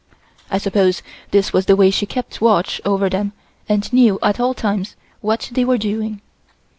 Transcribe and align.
I 0.49 0.57
suppose 0.57 1.03
this 1.29 1.53
was 1.53 1.67
the 1.67 1.75
way 1.75 1.91
she 1.91 2.07
kept 2.07 2.41
watch 2.41 2.81
over 2.85 3.07
them 3.07 3.33
and 3.69 3.93
knew 3.93 4.17
at 4.23 4.39
all 4.39 4.55
times 4.55 4.95
what 5.21 5.49
they 5.53 5.63
were 5.63 5.77
doing. 5.77 6.21